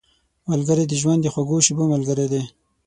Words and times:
ملګری 0.49 0.85
د 0.87 0.93
ژوند 1.01 1.19
د 1.23 1.27
خوږو 1.33 1.57
شېبو 1.65 1.83
ملګری 1.93 2.27
دی 2.31 2.43